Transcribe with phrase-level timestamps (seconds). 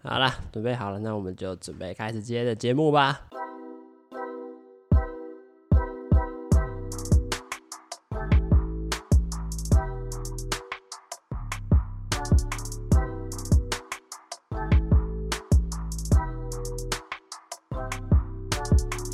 [0.00, 3.20] 好了，准备好了，那我们就准备开始今天的节目吧。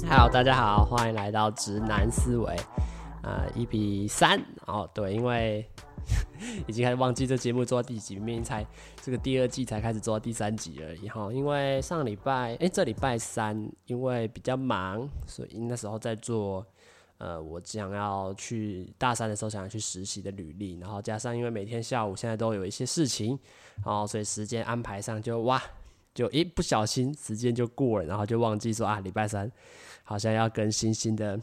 [0.07, 2.55] Hello，大家好，欢迎来到直男思维，
[3.23, 5.66] 呃一比三哦，对，因为。
[6.66, 8.66] 已经开始忘记这节目做到第几，明明才
[9.02, 11.32] 这个第二季才开始做到第三集而已哈。
[11.32, 16.66] 因为上礼拜，哎，这礼拜三因为比较忙，所以那时候在做
[17.19, 23.39] 呃，我想要去大三的时候想要去实习的履历，然后加上因为每天下午现在都有一些事情，
[23.84, 25.62] 然后所以时间安排上就哇，
[26.12, 29.50] 就一不小心时间就过了，然后就忘记说啊，礼拜三
[30.02, 31.41] 好像要更新新的。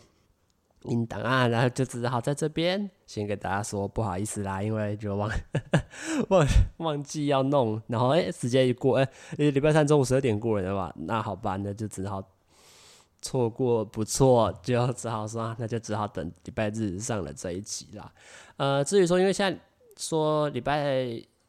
[0.85, 5.30] 音档啊，然后就只好在这边先跟大家说不好意思啦，因为就忘
[6.30, 9.07] 忘忘记要弄，然后哎，时间一过，哎，
[9.38, 12.23] 礼拜三中午十二点过了的话，那好吧，那就只好
[13.21, 18.12] 错过不错，就只好说那就只好等礼拜日上了这一集啦。
[18.57, 19.59] 呃，至于说，因为现在
[19.98, 21.05] 说礼拜，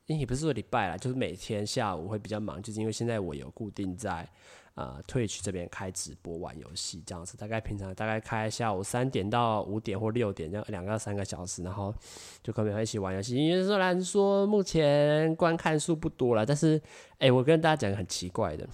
[0.07, 4.29] 也不是说礼拜啦，就是每天下午会比较忙，就是因为现在我有固定在。
[4.75, 11.95] 呃，Twitch 这边开直播玩游戏这样子，大概平常大概开下午三点到五点或六点这样两个三个小时，然后
[12.43, 13.37] 就跟朋友一起玩游戏。
[13.37, 16.81] 因为虽然说目前观看数不多了，但是
[17.19, 18.67] 哎、我跟大家讲很奇怪的，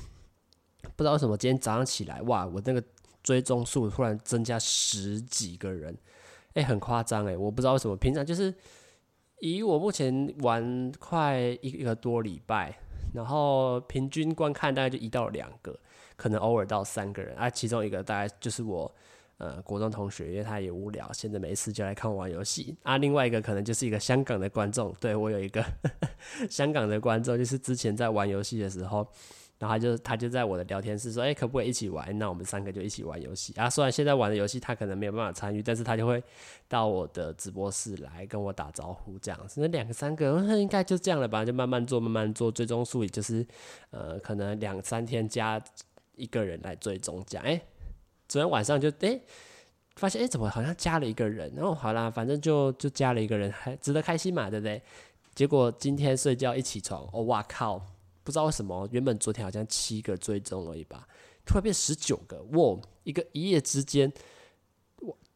[0.94, 2.80] 不知道为什么今天早上起来哇，我那个
[3.24, 5.98] 追踪数突然增加十几个人，
[6.54, 8.54] 哎、很夸张哎，我不知道为什么，平常就是
[9.40, 12.78] 以我目前玩快一个多礼拜，
[13.14, 15.76] 然后平均观看大概就一到两个。
[16.18, 18.92] 可能偶尔到三个人啊，其中一个大概就是我，
[19.36, 22.98] 呃，国中同学，因为他也无聊，现在没事就来看我玩游戏啊。
[22.98, 25.64] 另外一个可能就是一个香港的观众，对，我有一个
[26.50, 29.06] 香港的观众，就是之前在玩游戏的时候，
[29.60, 32.18] 然后他就他就在我的聊天室说，哎，可不可以一起玩？
[32.18, 33.70] 那我们三个就一起玩游戏啊。
[33.70, 36.20] 虽然现在玩的游戏他可能没有办法参与，但是他就会
[36.66, 39.60] 到我的直播室来跟我打招呼这样子。
[39.60, 41.44] 那两个三个应该就这样了吧？
[41.44, 43.46] 就慢慢做，慢慢做，最终数也就是
[43.90, 45.62] 呃，可能两三天加。
[46.18, 47.60] 一个人来追踪讲，哎，
[48.28, 49.20] 昨天晚上就哎，
[49.96, 51.52] 发现哎，怎么好像加了一个人？
[51.54, 54.82] 然后好啦，反正就就加了一个人，还值得开心嘛，对不对？
[55.34, 57.78] 结果今天睡觉一起床，哦哇靠，
[58.24, 61.06] 不知道为什么，原本昨天好像七个追踪而已吧，
[61.46, 64.12] 突然变十九个，哇，一个一夜之间，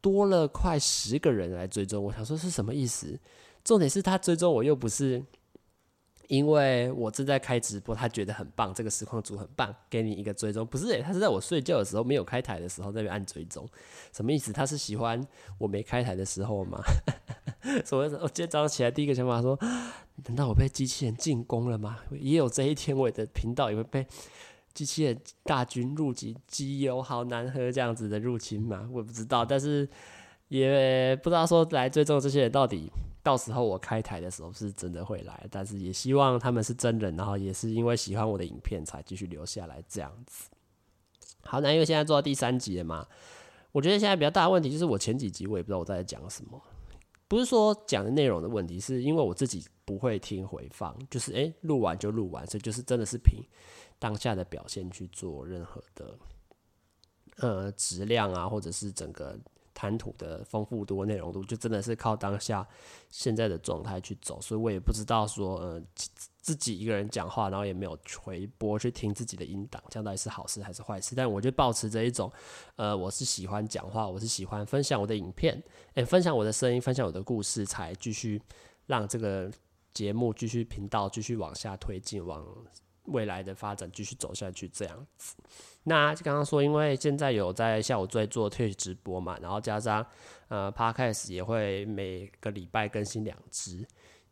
[0.01, 3.19] 多了快十个人来追踪，我想说是什么意思？
[3.63, 5.23] 重点是他追踪我又不是。
[6.29, 10.67] 因为我正在开直播，他觉得很棒，这个实况组很棒，给你一个追踪。
[10.67, 13.69] 不是诶，他是在我睡觉的时候没有开台的时候在那边按追踪，
[14.13, 14.53] 什么意思？
[14.53, 15.21] 他是喜欢
[15.59, 16.81] 我没开台的时候吗？
[17.85, 19.59] 所以我今天早上起来第一个想法说，
[20.27, 21.99] 难道我被机器人进攻了吗？
[22.11, 24.07] 也有这一天，我的频道也会被
[24.73, 28.89] 机器人大军入侵，机油好难喝这样子的入侵吗？
[28.93, 29.89] 我不知道，但是
[30.49, 32.91] 也不知道说来追踪这些人到底。
[33.23, 40.51] 到时候我开台的时候是真的会来，但是也希望他们是真人，然后也是因为喜欢我的影片才继续留下来这样子。
[41.45, 43.07] 好，那因为现在做到第三集了嘛，
[43.71, 46.61] 我觉得现在比较大的问题就是我前几集我也不知道我在讲什么，
[47.29, 53.41] 不是说讲的内容的问题，是因为我自己不会听回放，就是诶录完就录完，所以就是真的是凭
[54.01, 56.19] 当下的表现去做任何的
[57.37, 59.39] 呃质量啊，或者是整个。
[59.75, 62.67] 谈吐的丰富度、内容度，就真的是靠当下
[63.11, 65.83] 现在的状态去走，所以我也不知道说，呃，
[66.41, 71.15] 自己一个人讲话，然后也没有回播去听自己的音档，这样到底是好事还是坏事？
[71.15, 72.31] 但我就保持着一种，
[72.77, 75.63] 呃，我是喜欢讲话，我是喜欢分享我的影片，
[75.95, 78.41] 诶、分享我的声音，分享我的故事，才继续
[78.87, 79.51] 让这个
[79.95, 82.45] 节目继续频道继续往下推进，往
[83.07, 85.37] 未来的发展继续走下去，这样子。
[85.85, 90.07] 那刚刚说，因为现在有在下午在做退直播嘛，然后加上
[90.49, 93.85] 呃 Podcast 也会每个礼拜更新两支。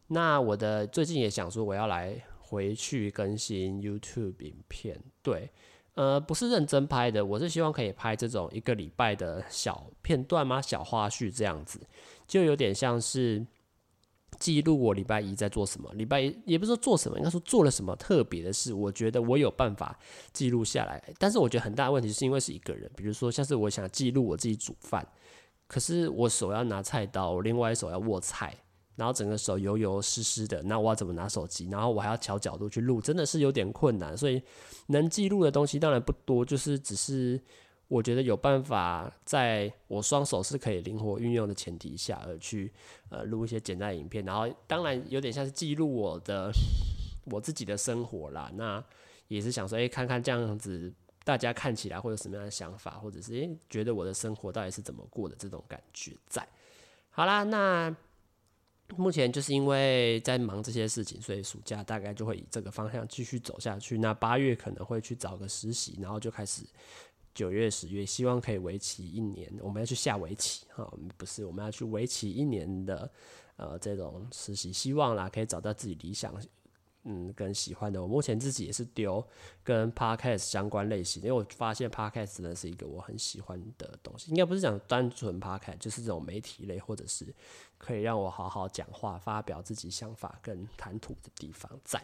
[0.06, 4.96] 那我的最近也想说，我要来回去更新 YouTube 影片。
[5.22, 5.50] 对，
[5.94, 11.80] 呃，不是认真拍的，我是希望可以拍这种一个礼拜的小片段嘛，小花絮这样子，
[12.26, 13.44] 就有点像是。
[14.38, 18.72] 记录我礼拜一在做什么，礼拜一也不是说做什么，应该说做了什么特别的事。
[18.72, 19.98] 我觉得我有办法
[20.32, 25.06] 记录下来，但是我觉得很大的问题是因为是一个人，比如说像是我想记录我自己煮饭，
[25.66, 28.56] 可是我手要拿菜刀，另外一手要握菜，
[28.96, 31.68] 然后整个手油油湿湿的，那我要怎么拿手机？
[31.70, 34.16] 然后我还要调角度去录，真的是有点困难。
[34.16, 34.42] 所以
[34.86, 37.40] 能记录的东西当然不多，就是只是。
[37.90, 42.72] 我觉得有办法在我双手是可以灵活运用的前提下，而去
[43.08, 46.52] 呃录一些简单影片，然后当然有点像是记录我的
[47.24, 48.48] 我自己的生活啦。
[48.54, 48.82] 那
[49.26, 50.94] 也是想说，哎、看看这样子
[51.24, 56.46] 大家看起来会有什么样的想法，或者是哎、觉得我的生活到底是怎么过的这种感觉在。
[57.10, 57.92] 好啦，那
[58.96, 63.98] 目前就是因为在忙这些事情，所以暑假大概就会以这个方向继续走下去。
[63.98, 66.62] 那八月可能会去找个实习，然后就开始。
[67.34, 69.50] 九月、十月，希望可以为期一年。
[69.60, 73.10] 我们要去下围棋哈，不是，我们要去为期一年的
[73.56, 76.34] 呃这种实习，希望啦可以找到自己理想
[77.04, 78.02] 嗯跟喜欢的。
[78.02, 79.24] 我目前自己也是丢
[79.62, 84.30] 跟 podcast 相关类型，因为我发现 podcast 真的是一个我很喜欢的东西。
[84.30, 87.32] 应该不是讲单纯 podcast，就是这种媒体类，或者是
[87.78, 92.02] 可以让我好好讲话、发表自己想法跟谈吐的地方在。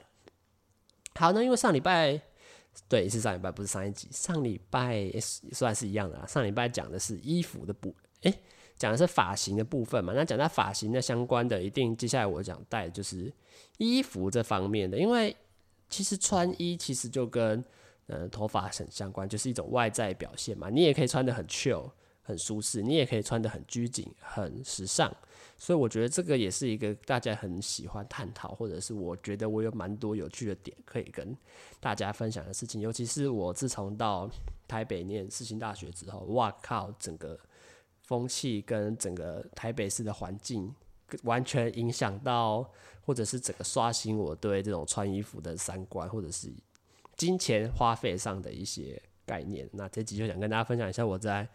[1.15, 2.23] 好，那因为上礼拜。
[2.89, 4.09] 对，是上礼拜，不是上一集。
[4.11, 5.11] 上礼拜
[5.53, 6.27] 算是一样的啦。
[6.27, 8.35] 上礼拜讲的是衣服的部，诶，
[8.77, 10.13] 讲的是发型的部分嘛。
[10.15, 13.33] 那讲到发型的相关的，一定接下来我讲带就是
[13.79, 15.35] 衣服这方面的，因为
[15.89, 17.65] 其实穿衣其实就跟
[18.09, 20.69] 嗯头发很相关，就是一种外在表现嘛。
[20.69, 21.91] 你也可以穿得很 chill，
[22.23, 25.11] 很舒适，你也可以穿得很拘谨，很时尚。
[25.59, 31.35] 所以我觉得这个也是一个大家很喜欢探讨，或者是我觉得我有蛮多有趣的点可以跟
[31.81, 32.81] 大家分享的事情。
[32.81, 34.31] 尤其是我自从到
[34.69, 37.39] 台北念世新大学之后，哇靠，整个
[38.03, 40.75] 风气跟整个台北市的环境
[41.23, 42.71] 完全影响到，
[43.01, 46.53] 或者是整个刷新我对这种穿衣服的三观，或者是
[47.17, 49.67] 金钱花费上的一些概念。
[49.73, 51.49] 那这集就想跟大家分享一下我在。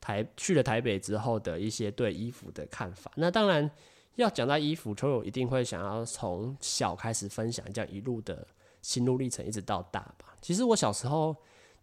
[0.00, 3.10] 台去了台北之后的一些对衣服的看法。
[3.16, 3.70] 那当然
[4.16, 8.46] 要讲到衣服，球友一定会想要从小开始分享，这样一路的
[8.82, 10.34] 心路历程，一直到大吧。
[10.40, 11.36] 其实我小时候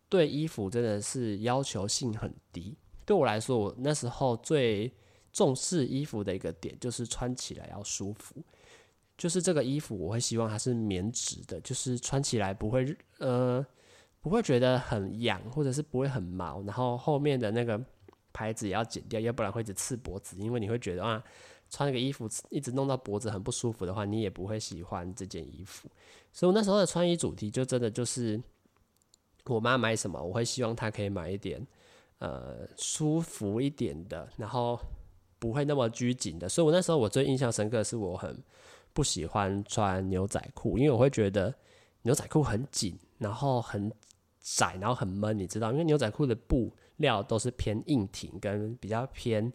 [0.09, 2.77] 对衣服真的是要求性很低。
[3.05, 4.93] 对我来说，我那时候最
[5.31, 8.35] 重视衣服的一个点就是穿起来要舒服。
[9.17, 13.65] 就是这个衣服，我会希望它是棉质的，就是穿起来不会呃
[14.19, 16.61] 不会觉得很痒，或者是不会很毛。
[16.63, 17.81] 然后后面的那个。
[18.35, 20.35] 牌子也要剪掉，要不然会一直刺脖子。
[20.37, 21.23] 因为你会觉得啊，
[21.69, 25.87] 穿那个衣服一直弄到脖子很不舒服的话，你也不会喜欢这件衣服。
[26.33, 28.41] 所以我那时候的穿衣主题就真的就是，
[29.45, 31.65] 我妈买什么，我会希望她可以买一点
[32.19, 34.77] 呃舒服一点的，然后
[35.39, 36.49] 不会那么拘谨的。
[36.49, 38.37] 所以我那时候我最印象深刻的是，我很
[38.91, 41.55] 不喜欢穿牛仔裤，因为我会觉得
[42.01, 43.89] 牛仔裤很紧，然后很
[44.41, 46.69] 窄，然后很闷，你知道，因为牛仔裤的布。
[46.97, 49.51] 料都是偏硬挺跟比较偏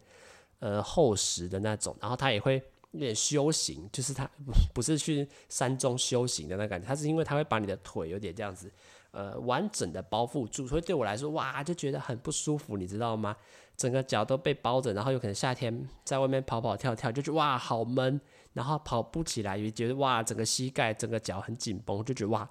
[0.58, 4.30] 呃厚实的那种，然后它也会有点修行，就是它
[4.74, 8.70] 不是去山中修行的那感觉，它是因为它会把你的腿有点这样子
[9.12, 13.36] 呃完整的包覆住，所以对我来说哇就觉得很不舒服，你知道吗？
[13.76, 18.20] 整个脚都被包着，然后有可能夏天在外面跑跑跳跳就觉哇好闷，
[18.52, 22.46] 然后跑不起来也觉得哇整个膝盖整个脚很紧绷，就觉得哇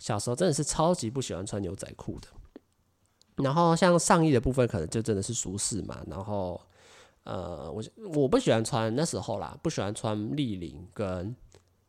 [0.00, 2.26] 小时候真的是超级不喜欢穿牛仔裤的。
[3.42, 6.02] 然后像上衣的部分，可能就真的是舒适嘛。
[6.06, 6.60] 然后，
[7.24, 7.82] 呃，我
[8.14, 11.34] 我不喜欢穿那时候啦，不喜欢穿立领跟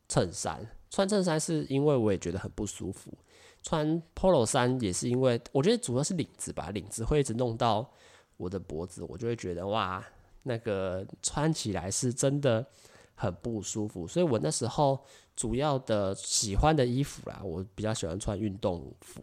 [0.08, 0.66] 衬衫。
[0.90, 3.12] 穿衬衫是因为我也觉得很不舒服，
[3.62, 7.90] 穿 Polo 衫也是因为我觉得主要是领子吧，领子会一直弄到
[8.36, 10.04] 我的脖子，我就会觉得哇，
[10.44, 12.64] 那个穿起来是真的
[13.16, 14.06] 很不舒服。
[14.06, 15.04] 所以我那时候
[15.34, 19.20] 主要的喜欢的衣服啦，我比较喜欢穿运动服。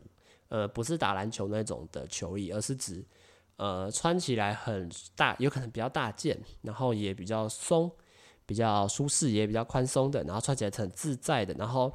[0.51, 3.01] 呃，不是打篮球那种的球衣，而是指，
[3.55, 7.89] 呃，穿起来很大，有可能比较大件，然后也比较松，
[8.45, 11.53] 比较舒适，也比较宽松的，然后穿起来很自在的。
[11.53, 11.89] 然后，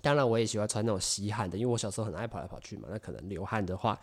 [0.00, 4.00] 当然我也喜欢穿那种吸汗的，因为我小时候很爱跑来跑去嘛，那可能流汗的话，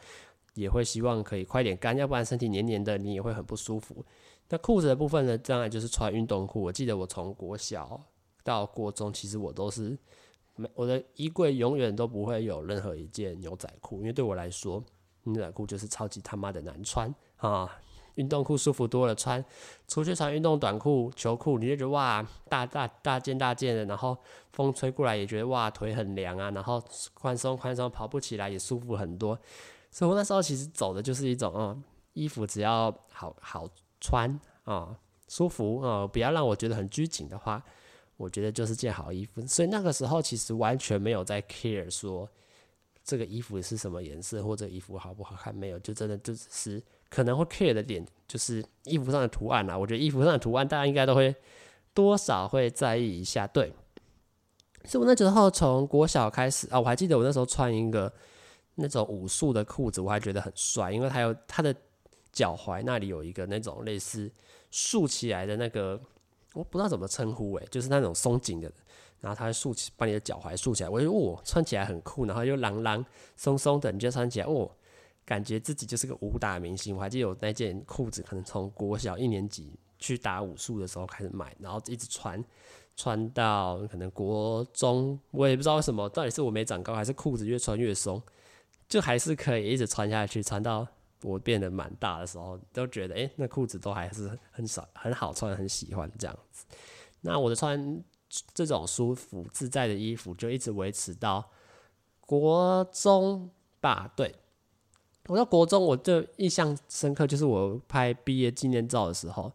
[0.55, 4.05] 也会希望可以快点干，要不然身体黏黏的，你也会很不舒服。
[4.49, 6.61] 那裤子的部分呢，当然就是穿运动裤。
[6.61, 8.03] 我记得我从国小
[8.43, 9.97] 到国中，其实我都是。
[10.73, 14.83] 我的衣柜永远都不会有任何一件牛仔裤，因为对我来说，
[15.23, 17.69] 牛仔裤就是超级他妈的难穿啊！
[18.15, 19.45] 运动裤舒服多了，穿
[19.87, 24.17] 出去穿运动短裤、球裤，你就觉得哇，大大大件大件的，然后
[24.53, 26.83] 风吹过来也觉得哇，腿很凉啊，然后
[27.13, 29.37] 宽松宽松，跑步起来也舒服很多。
[29.91, 31.79] 所以我那时候其实走的就是一种，哦，
[32.13, 33.69] 衣服只要好好
[34.01, 34.97] 穿啊，
[35.27, 37.63] 舒服啊，不要让我觉得很拘谨的话。
[38.17, 42.27] 我觉得就是件好衣服，所以那个时候其实完全没有在 care 说
[43.03, 49.77] 这个衣服是什么颜色或者衣服好不好看，没有，就真的就只是可能会 care 的点就是衣服上的图案啊。
[49.77, 51.33] 我觉得衣服上的图案大家应该都会
[51.93, 53.45] 多少会在意一下。
[53.45, 53.71] 对，
[54.83, 58.11] 所以我那时候从国小开始啊，我还记得我那时候穿一个
[58.73, 61.73] 那种武术的裤子，我还觉得很帅，因为它有它的
[62.31, 64.31] 脚踝那里有一个那种类似
[64.71, 66.01] 竖起来的那个。
[66.53, 68.71] 我不知道怎么称呼诶，就是那种松紧的
[69.19, 73.03] 然后它竖起，把你的脚踝竖起来，我觉得哦，穿起来很酷，然后又朗朗
[73.35, 74.69] 松松的，你就穿起来哦，
[75.25, 76.95] 感觉自己就是个武打明星。
[76.95, 82.43] 我还记得有那件裤子，可能从国小一年级去打武术的时候开始买，然后一直穿，
[82.95, 88.21] 穿到可能国中，我也不知道为什么，到底是我没长高，还是裤子越穿越松，
[88.87, 90.87] 就还是可以一直穿下去，穿到。
[91.27, 96.65] 我变得蛮大的时候，都觉得哎、那裤子都还是很少很好穿，很喜欢这样子。
[97.21, 98.01] 那我的穿
[98.53, 101.49] 这种舒服自在的衣服，就一直维持到
[102.21, 103.49] 国中
[103.81, 104.11] 吧。
[104.15, 104.33] 对，
[105.27, 109.51] 我到国中，我就印象深刻，就是我拍毕业纪念照的时候，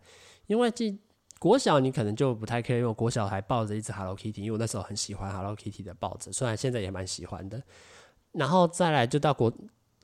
[0.47, 0.99] 因为记
[1.39, 7.63] 国小你可能就不太可以，因为我国小还抱着一只 Hello Kitty，因为我那时候很喜欢 Hello Kitty 的抱枕，虽然现在也蛮喜欢的。
[8.33, 9.53] 然后再来就到国。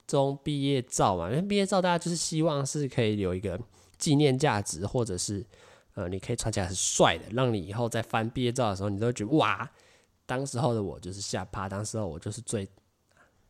[0.08, 3.60] 中毕业照嘛，因为毕业照大家就是希望是可以有一个
[3.98, 5.44] 纪念价值，或者是
[5.92, 9.70] 呃，你可以穿起来很帅的，让你以后在翻毕业照的时候，你都会觉得哇，
[10.24, 12.66] 当时候的我就是下趴，当时候我就是最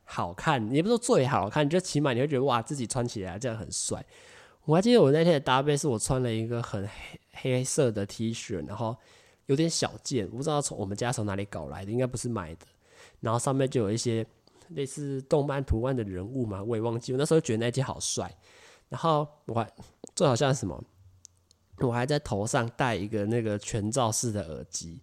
[0.02, 4.04] 好看，也不是说最好看，就起码你会觉得哇，自己穿起来这样很帅。
[4.64, 7.20] 我还记得我那天的搭配是我穿了一个很黑
[7.52, 8.96] 黑色的 T 恤，然后
[9.46, 12.66] 有点小件，我不知道从我们家从哪里搞来的，应该不是买的，
[13.20, 14.26] 然后上面就有一些。
[14.70, 17.12] 类似动漫图案的人物嘛，我也忘记。
[17.12, 18.32] 我那时候觉得那件好帅，
[18.88, 19.70] 然后我还
[20.14, 20.82] 最好像什么，
[21.78, 25.00] 我还在头上戴一个那个全罩式的耳机。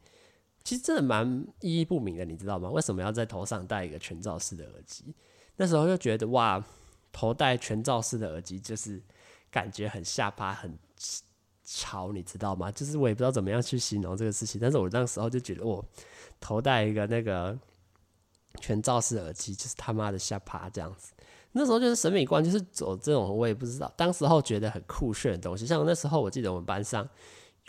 [0.64, 2.70] 其实真的蛮意义不明的，你知道吗？
[2.70, 5.14] 为什么要在头上戴一个全罩式的耳机？
[5.58, 6.64] 那时候就觉得哇，
[7.12, 9.02] 头戴全罩式的耳机就是
[9.52, 10.78] 感觉很下巴很
[11.64, 12.72] 潮，你知道吗？
[12.72, 15.86] 就是我也不知道怎么样去形容这个事情，但是我那时候就觉得，我
[16.40, 17.58] 头戴一个那个。
[18.56, 21.14] 全罩式耳机就是他妈的下趴这样子，
[21.52, 23.92] 那时候就是审美观就是走这种，我也不知道。
[23.96, 27.08] 当时候觉得很酷炫的东西，像那时候我记得我们班上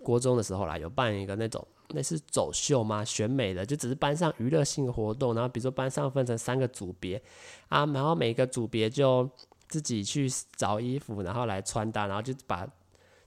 [0.03, 5.35] 国中的时候啦，有办一个那种类似走秀嘛，选美的，就只是班上娱乐性活动。
[5.35, 7.23] 然后比如说班上分成三个组别
[7.69, 9.31] 啊，然后每个组别就
[9.69, 12.67] 自己去找衣服，然后来穿搭，然后就把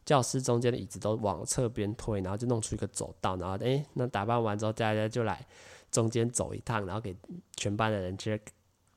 [0.05, 5.45] 教室中间的椅子都往侧边推，然后就弄出一个走道，然后诶、那打扮完之后大家就来。
[5.91, 7.15] 中间走一趟，然后给
[7.55, 8.39] 全班的人去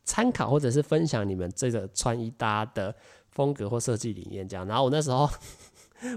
[0.05, 2.95] 参考，或者是分享你们这个穿衣搭的
[3.31, 4.67] 风格或设计理念这样。
[4.67, 5.29] 然后我那时候，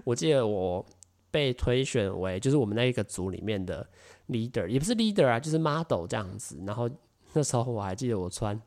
[0.04, 0.86] 我记得我
[1.32, 3.88] 被推选为就是我们那一个组里面的
[4.30, 6.58] leader，也不是 leader 啊，就是 model 这样子。
[6.66, 6.90] 然后
[7.34, 8.60] 那时候我还记得我穿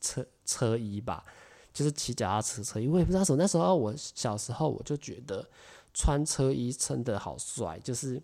[0.00, 1.24] 车车衣吧，
[1.72, 2.88] 就是骑脚踏车车衣。
[2.88, 5.46] 我也不知道什么，那时候我小时候我就觉得
[5.92, 8.22] 穿车衣真的好帅，就是。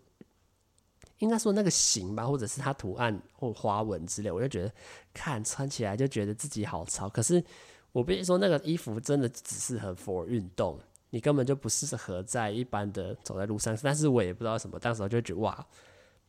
[1.18, 4.72] 应该说那个型吧，或者是它图案或花纹之类，我就觉得
[5.12, 7.08] 看穿起来就觉得自己好潮。
[7.08, 7.42] 可是
[7.90, 10.78] 我必须说，那个衣服真的只适合 for 运动，
[11.10, 13.76] 你根本就不适合在一般的走在路上。
[13.82, 15.66] 但是我也不知道什么，当时我就觉得哇，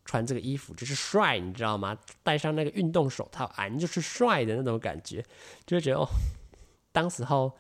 [0.06, 1.96] 穿这个衣服就是帅，你知道吗？
[2.24, 5.24] 戴上那个运动手套，俺就是帅的那种感觉，
[5.68, 6.08] 就觉得哦，
[6.92, 7.52] 当时候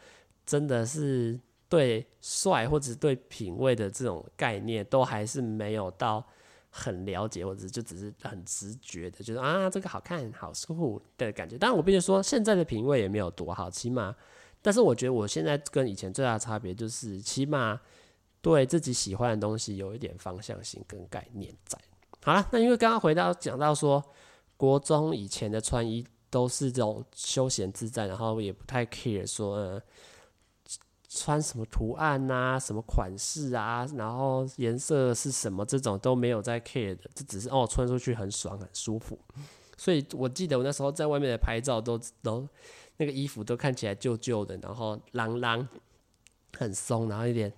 [0.47, 6.25] 真的是对帅或者对品味的这种概念，都还是没有到。
[6.69, 11.57] 很了解，或者就只是很直觉的，就是啊，这个好看、好舒服的感觉。
[11.57, 14.15] 当然，我必须说，现在的品味也没有多好，起码，
[14.61, 17.79] 但是我觉得我现在跟以前最大的差别就是，起码
[18.41, 21.77] 对自己喜欢的东西有一点方向性跟概念在。
[22.23, 24.03] 好了，那因为刚刚回到讲到说，
[24.55, 29.81] 国中以前的穿衣都是这种休闲自在，然后也不太 care 说。
[31.11, 39.17] 穿什么图案呐、啊，什么款式啊，然后颜色是什么，这种都没有在 care 的，这只是哦，穿出去很爽很舒服。
[39.75, 42.47] 所以我记得我那时候在外面的拍照都都
[42.97, 45.65] 那个衣服都看起来旧旧的，然后啷啷
[46.55, 47.51] 很松，然后有点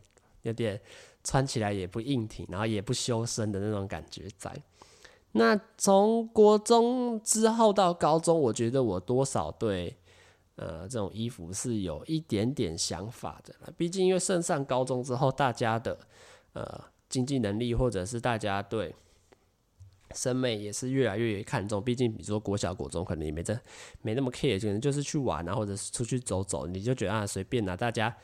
[0.43, 0.79] 有点
[1.21, 4.55] 穿起来也不硬挺，然后也不修身的那种感觉在。
[5.33, 9.97] 那从国中之后到高中，我觉得我多少对。
[10.57, 13.73] 呃，这种衣服是有一点点想法的。
[13.77, 15.97] 毕竟，因为升上高中之后，大家的
[16.53, 18.93] 呃经济能力或者是大家对
[20.13, 21.81] 审美也是越来越看重。
[21.81, 23.57] 毕竟，比如说国小、国中，可能也没这
[24.01, 28.15] 没那么 care，可能就是去玩啊，或者是出去走走，你就觉得啊随便啊，大家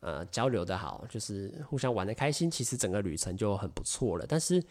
[0.00, 4.24] 呃交流的好，就是互相玩的开心，其实整个旅程就很不错了。
[4.26, 4.62] 但是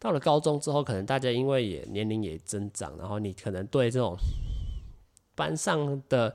[0.00, 4.16] 到了高中之后，可能大家因为也年龄也增长，然后你可能对这种。
[5.34, 6.34] 班上的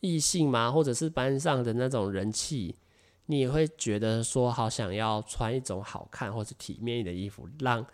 [0.00, 2.74] 异性嘛，或者是班上的那种人气，
[3.26, 7.84] 你也会觉得说，好想要穿一种好看或者体面的衣服，让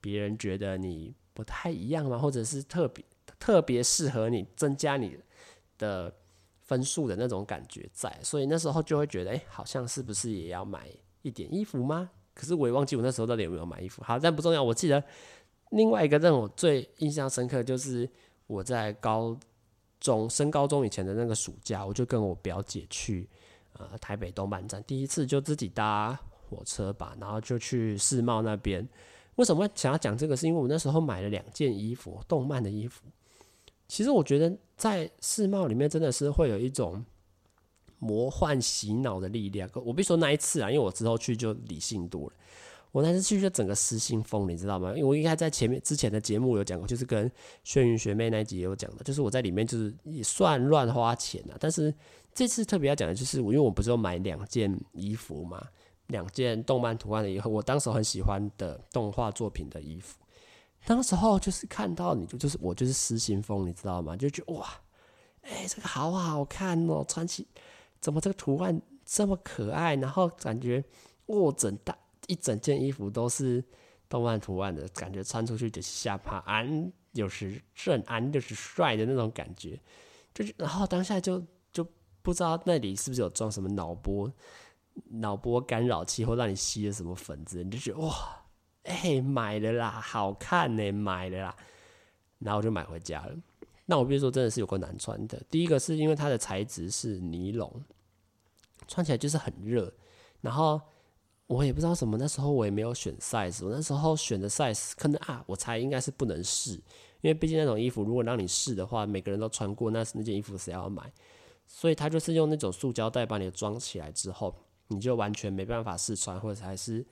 [0.00, 3.04] 别人觉得你不太一样嘛，或者是特别
[3.38, 5.16] 特别适合你，增加你
[5.78, 6.14] 的
[6.62, 8.14] 分数的那种感觉在。
[8.22, 10.88] 所以那时候就会觉得，哎、好像是不是也要买
[11.22, 12.10] 一点衣服吗？
[12.34, 14.02] 可是我也忘记我那时候到底有没有买衣服。
[14.02, 14.62] 好，但不重要。
[14.62, 15.02] 我记得
[15.70, 18.08] 另外一个让我最印象深刻，就是
[18.46, 19.38] 我在高
[20.04, 23.26] 中升高中以前的那个暑假，我就跟我表姐去
[23.72, 26.14] 呃台北动漫展，第一次就自己搭
[26.46, 28.86] 火车吧，然后就去世贸那边。
[29.36, 30.36] 为什么想要讲这个？
[30.36, 33.02] 是因为我那时候买了两件衣服，动漫的衣服。
[33.88, 37.02] 其实我觉得在世贸里面真的是会有一种
[37.98, 39.66] 魔幻洗脑的力量。
[39.72, 42.36] 我别说那一次啊，因为我之后去就理性多了。
[42.94, 44.90] 我那次去就整个失心疯，你知道吗？
[44.90, 47.28] 因为我应该在前面之前的节目有讲过，就是跟
[47.64, 51.56] 轩云学妹那一集有讲的，就是我在里面就是也算乱花钱啊。
[51.58, 51.92] 但是
[52.32, 55.60] 这次特别要讲的就是，我因为我不是有买两件衣服嘛，
[56.06, 60.16] 两件动漫图案的衣服，我当时很喜欢的动画作品的衣服。
[60.86, 64.16] 当时候就是看到你就就是我就是失心疯，你知道吗？
[64.16, 64.68] 就觉得哇，
[65.42, 67.44] 哎、这个好好看哦，穿起
[68.00, 70.84] 怎么这个图案这么可爱，然后感觉
[71.26, 71.98] 哦整大。
[72.26, 73.62] 一整件衣服都是
[74.08, 79.80] 动漫图案的感觉，穿出去就是下趴安，又是正安，就是帅的那种感觉。
[80.32, 81.86] 就是，然后当下就就
[82.22, 84.32] 不知道那里是不是有装什么脑波
[85.10, 88.44] 脑波干扰器，或让你吸了什么粉子，你就觉得哇，
[88.84, 91.56] 哎、买了啦，好看呢，买了啦。
[92.38, 93.34] 然后我就买回家了。
[93.86, 95.42] 那我必须说，真的是有够难穿的。
[95.50, 97.82] 第一个是因为它的材质是尼龙，
[98.88, 99.92] 穿起来就是很热，
[100.40, 100.80] 然后。
[101.46, 106.72] 我也不知道什么，那时候我也没有选 size，我那时候选的 size 可能啊，我猜应该是不能试，
[107.20, 111.12] 因为毕竟那种衣服如果让你试的话，每个人都穿过，那那件衣服谁要买？
[111.66, 114.54] 所以他就是用那种塑胶袋把你装起来之后，
[114.88, 117.04] 你就完全没办法试穿，或者还是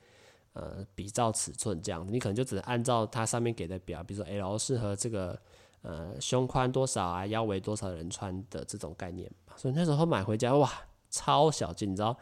[0.53, 5.39] 呃比照尺寸这样子，你可能就只能按照它上面给的表，比如说 L 适合这个
[5.83, 9.31] 呃胸宽多少啊，腰围多少人穿的这种概念。
[9.55, 10.71] 所以那时候买回家哇，
[11.11, 12.17] 超小件，你知道？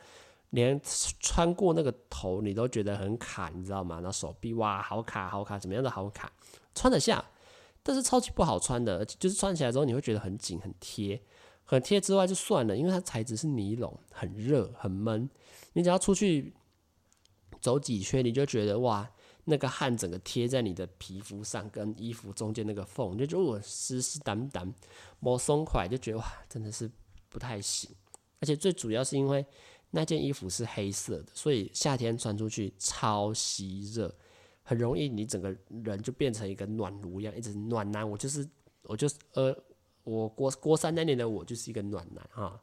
[0.52, 0.80] 连
[1.20, 4.00] 穿过那个头你都觉得很卡，你知道吗？
[4.04, 6.30] 那手臂哇，好卡好卡，怎么样都好卡，
[6.76, 7.24] 穿得下，
[7.82, 11.22] 但是超级不好穿的，就是穿起来之后你会觉得很紧很贴，
[11.64, 15.30] 很贴之外就算了，因为它材质是尼龙，很热很闷，
[15.72, 16.54] 你只要出去
[17.62, 19.10] 走几圈，你就觉得哇，
[19.46, 24.74] 那个汗整个贴在你的皮肤上，跟衣服中间那个缝，就觉得我湿湿当当，
[25.22, 26.92] 没松快，就觉得哇，真的是
[27.30, 27.90] 不太行，
[28.42, 29.46] 而且最主要是因为。
[29.94, 34.10] 那件衣服是黑色的，所以夏天穿出去超吸热，
[34.64, 38.10] 很容易你整个人就变成一个暖炉一样，一直暖男。
[38.10, 38.50] 我就是，
[38.84, 39.54] 我就是，呃，
[40.06, 42.58] 我国国三那年的我就是一个暖男哈，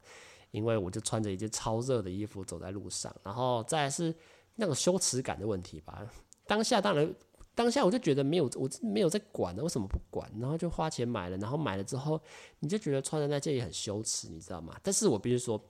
[0.53, 4.15] 因为我就穿着一件超热的衣服走在路上，然后再是
[4.55, 6.11] 那个羞耻感的问题吧。
[6.47, 7.15] 当下当然，
[7.55, 10.33] 当下我就觉得没有，我没有在管的，为什么不管？
[10.41, 12.19] 然后就花钱买了，然后买了之后，
[12.61, 14.75] 你就觉得穿的那件也很羞耻，你知道吗？
[14.83, 15.63] 但是我必须说。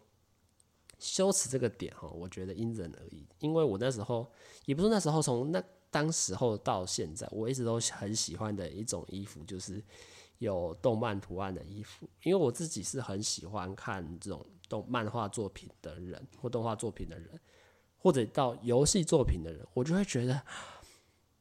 [0.99, 3.27] 羞耻这个点哈，我觉得因人而异。
[3.39, 4.31] 因为我那时候
[4.67, 9.83] 也不是那时候，从那当时候到现在，我一直都很喜欢的一种衣服，就是
[10.39, 12.09] 有动漫图案的衣服。
[12.23, 17.41] 因为我自己是很喜欢看这种动漫画作品的人，或动画作品的人，
[17.97, 20.43] 或者到游戏作品的人，我就会觉得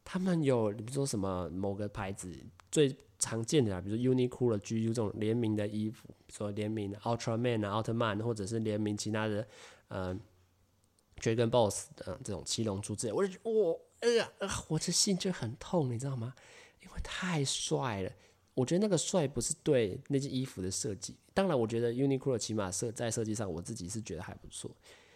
[0.08, 2.34] 他们有，比如说什么某个牌子
[2.72, 2.96] 最。
[3.20, 9.42] 常见的啊，比如说 Uniqlo、GU 这种联名的衣服，比如说联名的 Ultraman 啊、奥特曼，或者是联名其他的，
[9.88, 10.20] 嗯、呃、
[11.20, 14.32] Dragon Boss 的这种七龙珠之类，我就觉得哇，哎呀，
[14.68, 16.36] 我这心就很痛，你知道吗？
[16.84, 18.12] 因为太帅了。
[18.54, 24.70] 我觉得那个帅不是对那件衣服的设计，当然，我觉得 Uniqlo 起码设在设计上，我自己是觉得还不错。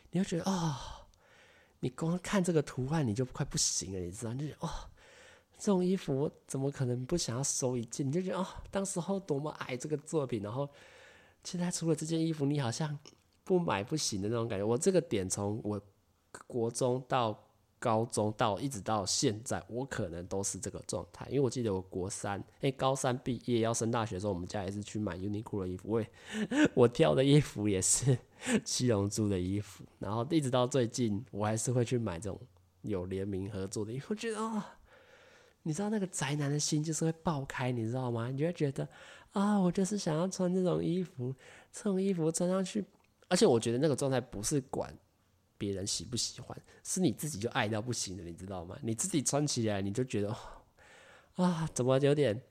[0.09, 1.00] 你会觉得啊、哦，
[1.81, 4.33] 你光看这个图案你就快不行了，你知道？
[4.33, 4.69] 就是哦。
[5.63, 8.07] 这种衣服我怎么可能不想要收一件？
[8.07, 10.67] 你就觉得哦，当时候多么爱这个作品，然后
[11.43, 12.97] 现在除了这件衣服，你好像
[13.43, 14.65] 不买不行的那种感觉。
[14.65, 15.79] 我这个点从我
[16.47, 17.39] 国中到
[17.81, 21.25] 高中到一直到现在，我可能都是这个状态。
[21.29, 25.89] 因为我记得我国三诶，高三毕业要升大学的时候，我们家也是去买 Uniqlo 的衣服。
[25.89, 26.07] 我也
[26.75, 28.15] 我挑的衣服也是
[28.63, 32.39] 七龙珠的衣服，然后一直到最近，我还是会去买这种
[32.83, 34.07] 有联名合作的衣服。
[34.11, 34.57] 我觉得啊。
[34.57, 34.63] 哦
[35.63, 38.31] 你知道那个宅男的心就是会爆开，你知道吗？
[38.31, 38.87] 你就会觉得
[39.31, 41.31] 啊，我就是想要穿这种衣服，
[41.71, 42.83] 这种衣服穿上去，
[43.27, 44.91] 而且我觉得那个状态不是管
[45.61, 48.75] 别人喜不喜欢，是你自己就爱到不行的，你知道吗？
[48.81, 50.35] 你自己穿起来你就觉得
[51.35, 52.41] 啊，怎么有点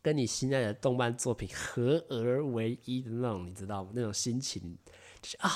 [0.00, 3.90] 跟你心爱的动漫作品合而为一的那种，你知道吗？
[3.92, 4.78] 那种心情，
[5.20, 5.50] 就是啊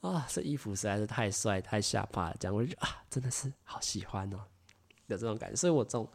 [0.00, 4.38] 啊，这衣服实在是太帅太下巴了，这样我就啊，真的是好喜欢哦。
[5.06, 6.06] 有这种感觉，所以我从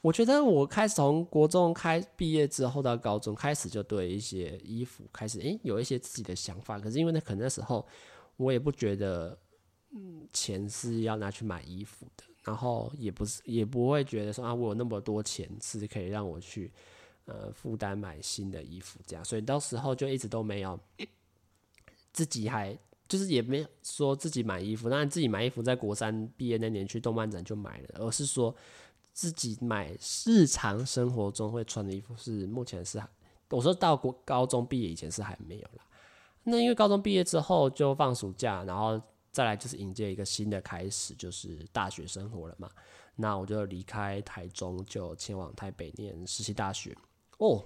[0.00, 7.86] 我觉得我开始从国中开毕业之后到高中开始就对一些衣服开始诶、有一些自己的想法，可是因为那可能那时候
[8.36, 9.38] 我也不觉得
[9.90, 16.70] 嗯钱是要拿去买衣服的，然后也不是也不会觉得说啊，我有那么多钱是可以让我去
[17.24, 20.78] 呃负担买新的衣服这样，所以到时候就一直都没有
[22.12, 28.54] 自己还就是也没说自己买衣服，当然自己买衣服在国三毕业那年去动漫展就买了，而是说
[29.12, 29.96] 自己买
[30.26, 33.02] 日常生活中会穿的衣服是目前是
[33.50, 35.86] 我说到国高中毕业以前是还没有啦。
[36.48, 42.70] 那因为高中毕业之后就放暑假，然后再来就是迎接一个新的开始，就是大学生活了嘛。
[43.16, 46.96] 那我就离开台中，就前往台北念实习大学。
[47.38, 47.64] 哦，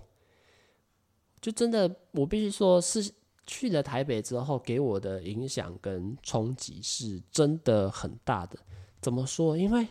[1.43, 3.13] 就真的，我必须说是
[3.47, 8.59] 去了台北之后，给我的影响跟冲击是真的很大的。
[9.03, 9.59] 怎么说？
[9.59, 9.87] 因为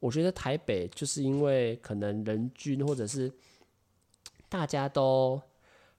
[0.00, 3.32] 我觉得台北就是因为可能人均或者是
[4.50, 5.40] 大家都。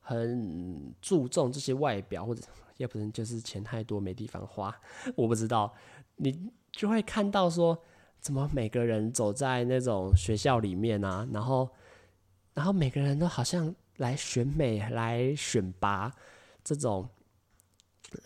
[0.07, 2.43] 很注重这些外表，或者
[2.77, 4.73] 要不然就是钱太多没地方花，
[5.17, 5.73] 我不知道。
[6.17, 7.75] 你就会看到说，
[8.21, 11.67] 怎么每个人走在那种学校里面啊，然后，
[12.53, 16.13] 然后每个人都好像来选美、来选拔
[16.63, 17.09] 这种，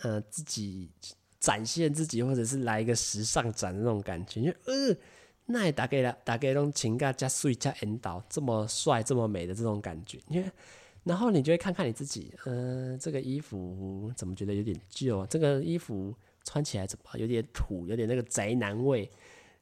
[0.02, 0.90] 呃，自己
[1.38, 4.94] 展现自己，或者是来一个时尚展的那种感觉，就呃，
[5.46, 10.52] 那也大概了，大概种情感加水加引导，这么帅、这么美的这种感觉，因为。
[11.02, 15.26] 然后你就会看看你自己，嗯、呃，这个衣服怎么觉得有点旧？
[15.26, 19.10] 这个衣服穿起来怎么有点土，有点那个宅男味，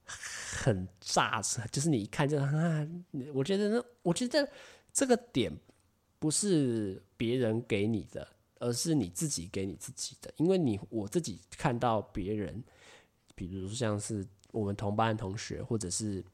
[0.05, 2.87] 很炸，就是你一看就啊，
[3.33, 4.51] 我觉得那我觉得
[4.93, 5.57] 这个点
[6.19, 8.27] 不是别人给你的，
[8.59, 12.63] 而是你自己给你自己的，因为你我自己看到别人，
[13.37, 16.25] 比如像是我们同班的同学，或者是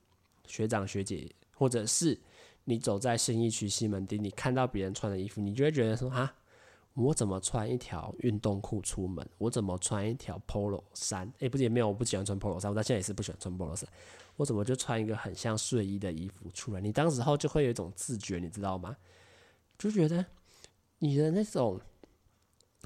[0.47, 2.19] 学长学姐，或者是。
[2.65, 6.35] 你走在新义区西门町，你看到别人穿的衣服，你就会觉得说：啊，
[6.95, 9.29] 我怎么穿一条运动裤出门？
[9.39, 11.31] 我怎么穿一条 Polo 衫？
[11.41, 13.89] 诶，不是也没有，我不喜欢穿 Polo 衫，我到现在也是不喜欢穿 Polo 衫。
[14.37, 16.81] 我怎么就穿一个很像睡衣的衣服出来？
[16.81, 18.97] 你当时候就会有一种自觉，你知道吗？
[19.79, 20.25] 就觉得
[20.99, 21.81] 你的那种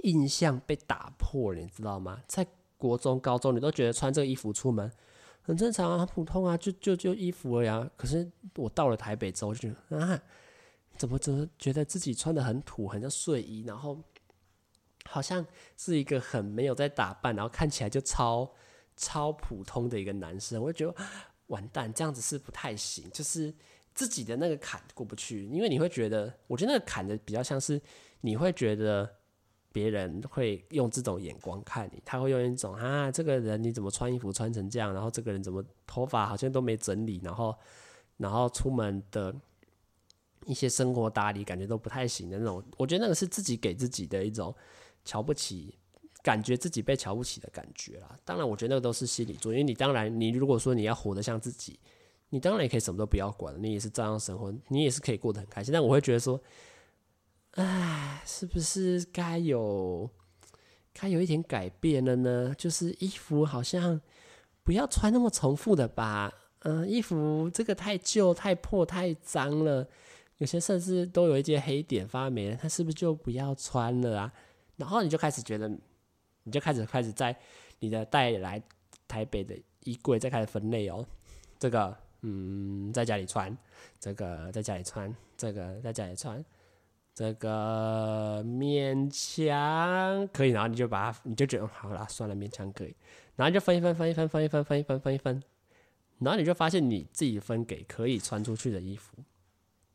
[0.02, 2.22] 印象被打破了，你知道吗？
[2.26, 4.90] 在国中、高中，你都觉得穿这个衣服出门。
[5.48, 7.90] 很正常啊，很普通啊，就就就衣服而已啊。
[7.96, 10.22] 可是我到了台北之后，就觉得啊，
[10.98, 13.98] 怎么怎么觉得自己穿的很土，很像睡衣，然后
[15.06, 15.44] 好像
[15.78, 18.52] 是一个很没有在打扮，然后看起来就超
[18.94, 20.62] 超普通的一个男生。
[20.62, 21.02] 我就觉得
[21.46, 23.54] 完蛋，这样子是不太行，就是
[23.94, 27.80] 自己的那个坎过不去，因为你会觉得，我觉得那个坎的比较像是
[28.20, 29.17] 你会觉得。
[29.70, 34.92] 别人会用这种眼光看你，他会用一种啊，这个人你怎么穿衣服穿成这样？
[34.94, 37.54] 然后这个人怎么头发好像都没整理，然后
[38.16, 39.34] 然后出门的
[40.46, 42.64] 一些生活打理感觉都不太行的那种。
[42.78, 44.54] 我觉得那个是自己给自己的一种
[45.04, 45.76] 瞧不起，
[46.22, 48.16] 感觉自己被瞧不起的感觉啦。
[48.24, 49.66] 当然，我觉得那个都是心理作用。
[49.66, 51.78] 你当然，你如果说你要活得像自己，
[52.30, 55.72] 你当然也可以什么都不要管，你也是照样生活，你也是可以过得很开心。
[55.72, 56.40] 但我会觉得说。
[57.58, 60.08] 唉，是不是该有
[60.94, 62.54] 该有一点改变了呢？
[62.56, 64.00] 就是衣服好像
[64.62, 66.32] 不要穿那么重复的吧。
[66.60, 69.84] 嗯、衣服这个太旧、太破、太脏了，
[70.36, 74.32] 有些甚至都有一些黑点发霉了，它是不是就不要穿了啊？
[74.76, 75.68] 然后你就开始觉得，
[76.44, 77.36] 你就开始开始在
[77.80, 78.62] 你的带来
[79.08, 81.04] 台北的衣柜再开始分类哦。
[81.58, 83.56] 这个嗯，在家里穿，
[83.98, 86.44] 这个在家里穿，这个在家里穿。
[87.18, 92.94] 这个勉强可以，然后你就把它，你就觉得好啦，算了，勉强可以，
[93.34, 95.42] 然后就分一分，分一分，分一分，分一分，分一分，
[96.20, 99.16] 然后你就发现你自己分给可以穿出去的衣服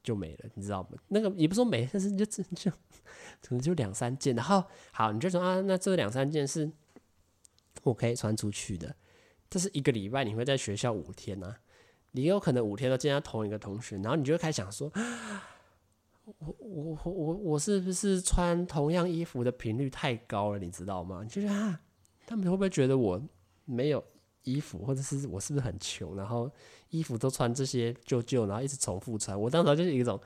[0.03, 0.97] 就没了，你知道吗？
[1.07, 6.69] 那个也不说没，但是就就就可能就两三件，然后好，你就说啊，那这两三件是
[7.83, 8.93] 我可以穿出去的，
[9.49, 11.55] 这是一个礼拜，你会在学校五天啊，
[12.12, 14.91] 你有可能五天都见到同一个同学，然后你就会开始想说。
[14.91, 15.52] 我
[16.25, 20.59] 我我我我是不是穿同样衣服的频率太高了？
[20.59, 21.23] 你知道吗？
[21.25, 21.81] 就是啊，
[22.25, 23.21] 他们会不会觉得我
[23.65, 24.01] 没有
[24.43, 26.15] 衣服，或者是我是不是很穷？
[26.15, 26.49] 然后
[26.91, 29.38] 衣服都穿这些旧旧，然后一直重复穿。
[29.38, 30.17] 我当时就是一种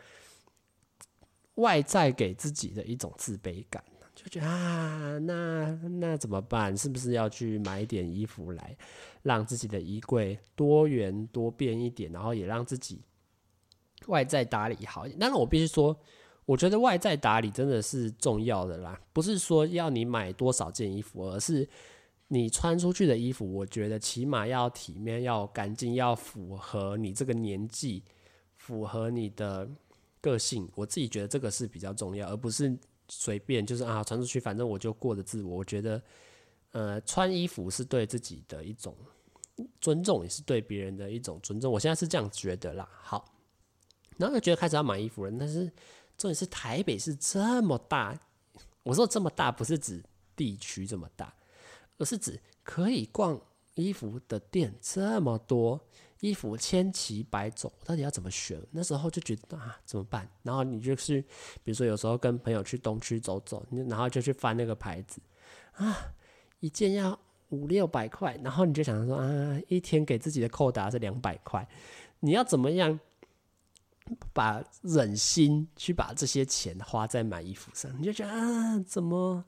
[1.55, 3.83] 外在给自己的一种自卑感，
[4.13, 6.77] 就觉得啊，那那怎么办？
[6.77, 8.77] 是不是要去买一点衣服来
[9.23, 13.01] 让自己的衣柜多元多变一点，然后也让自己。
[14.05, 15.97] 外在打理好，但是我必须说，
[16.45, 18.97] 我觉得外在打理真的是重要的啦。
[19.11, 21.67] 不是说要你买多少件衣服，而是
[22.29, 28.03] 你穿出去的衣服，我觉得起码要体面、要干净、要符合你这个年纪、
[28.55, 29.67] 符合你的
[30.21, 30.69] 个性。
[30.75, 32.77] 我自己觉得这个是比较重要，而不是
[33.09, 35.57] 随便就是啊穿出去，反正我就过得自我。
[35.57, 36.01] 我觉得，
[36.71, 38.95] 呃，穿衣服是对自己的一种
[39.79, 41.71] 尊重也是对别人的一种尊重。
[41.71, 42.89] 我现在是这样觉得啦。
[43.01, 43.25] 好，
[44.17, 45.65] 然后就觉得开始要买衣服了，但是
[46.17, 48.19] 重点是台北是这么大，
[48.83, 50.03] 我说这么大不是指
[50.35, 51.33] 地区这么大，
[51.97, 53.39] 而是指可以逛
[53.75, 55.79] 衣服的店这么多。
[56.21, 58.59] 衣服千奇百种，到底要怎么选？
[58.71, 60.27] 那时候就觉得啊，怎么办？
[60.41, 61.21] 然后你就是，
[61.63, 65.21] 比如说有时候跟朋友去东区走走，然后就去翻那个牌子，
[65.73, 65.95] 啊，
[66.59, 71.69] 一件要五六百块，然后你就想说啊，一天给自己的扣打是两百块，
[72.21, 72.99] 你要怎么样
[74.33, 77.91] 把忍心去把这些钱花在买衣服上？
[77.99, 79.43] 你就觉得啊，怎么？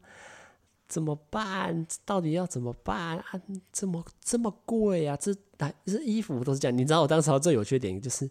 [0.88, 1.86] 怎么办？
[2.04, 3.40] 到底要怎么办啊？
[3.72, 5.16] 这么这么贵啊！
[5.18, 6.76] 这来这衣服都是这样。
[6.76, 8.28] 你知道我当时最有缺点就是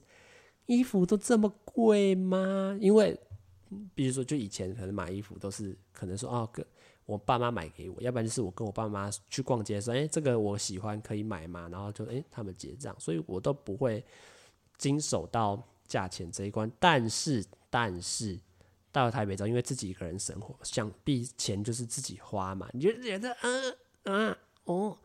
[0.67, 2.77] 衣服都这么贵吗？
[2.81, 3.17] 因为
[3.95, 6.51] 比如说，就以前可能买衣服都是可能说哦，
[7.07, 11.69] 我爸妈买给我，要不然就是我跟我爸妈去逛街说，哎，这个我喜欢可以买吗？
[11.71, 14.05] 然后就哎他们结账，所以我都不会
[14.79, 16.71] 经手到价钱这一关。
[16.79, 18.39] 但是但是。
[18.91, 23.49] 到了台北之后，因为自己一个人生活，想必钱就是自己花嘛，你就觉得啊
[24.05, 24.99] 啊哦，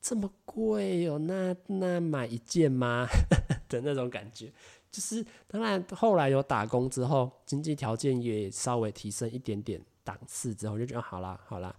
[0.00, 3.06] 这么贵哦，那那买一件吗
[3.68, 4.50] 的那种感觉，
[4.90, 11.72] 就是当然后来有打工之后，经济条件也稍微提升一点点档次之后，就觉得好啦好啦，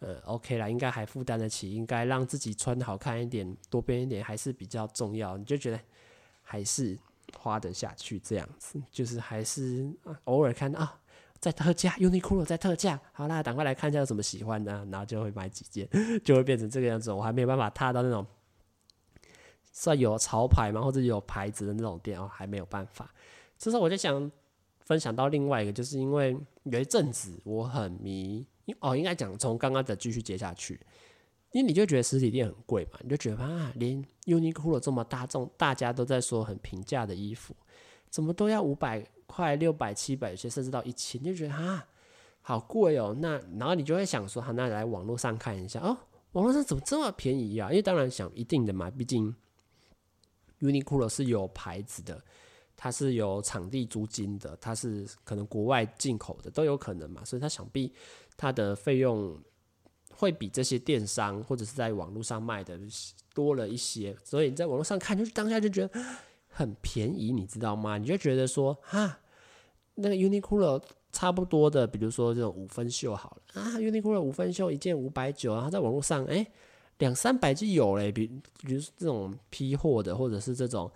[0.00, 5.80] 呃 OK 啦，应该还负担得起，应该让自己穿好看一点，多变一点还是比较重要，你就觉得
[6.42, 6.96] 还是。
[7.38, 9.90] 花得下去这样子，就是还是
[10.24, 10.98] 偶尔看啊，
[11.40, 15.88] 在特价，Uniqlo 在特价，好啦，赶快来看一下有什么喜欢的，然后就会买几件，
[16.24, 17.12] 就会变成这个样子。
[17.12, 18.26] 我还没有办法踏到那种
[19.72, 23.12] 算有潮牌嘛，或者有牌子的那种店哦，还没有办法。
[23.58, 24.30] 这时候我就想
[24.80, 28.46] 分享到另外一个，就是因为有一阵子我很迷
[28.80, 30.80] 哦，应该讲从刚刚的继续接下去。
[31.52, 37.54] 因为你就觉得实体店很贵嘛，你就觉得啊，连 Uniqlo 这么大众，大家都在说很平价的衣服，
[38.08, 41.86] 怎么都要五百块、六百、七百，有些甚至到一千，就觉得啊，
[42.40, 43.14] 好贵哦。
[43.20, 45.96] 那然后你就会想说，好，那来网络上看一下哦，
[46.32, 47.68] 网络上怎么这么便宜啊？
[47.70, 49.34] 因为当然想一定的嘛，毕竟
[50.60, 52.22] Uniqlo 是有牌子的，
[52.76, 57.92] 它是有场地租金的，它是可能国外进口的都有可能嘛，所以它想必
[58.36, 59.38] 它的费用。
[60.16, 62.78] 会比这些电商或者是在网络上卖的
[63.34, 66.00] 多了一些，所以你在网络上看，就是当下就觉得
[66.48, 67.98] 很便宜，你知道吗？
[67.98, 69.18] 你就觉得说，哈，
[69.96, 76.46] 那个 Uniqlo 差不多的，比如说这种五分袖好了啊，Uniqlo 五分袖一件五百九，然后在网络上，哎，
[76.98, 78.28] 两三百就有嘞，比
[78.62, 80.90] 比如这种批货的，或者是这种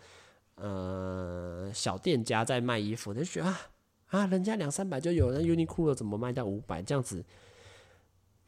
[0.55, 3.61] 呃小店家在卖衣服，就觉得啊
[4.07, 7.25] 啊，人家两三百就有，那 Uniqlo 怎么卖到五百这样子？